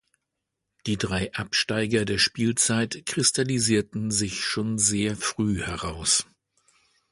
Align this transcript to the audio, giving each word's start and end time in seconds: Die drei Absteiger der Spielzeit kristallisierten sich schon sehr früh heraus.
Die 0.87 0.97
drei 0.97 1.31
Absteiger 1.33 2.05
der 2.05 2.17
Spielzeit 2.17 3.03
kristallisierten 3.05 4.09
sich 4.09 4.43
schon 4.43 4.79
sehr 4.79 5.15
früh 5.15 5.61
heraus. 5.61 6.25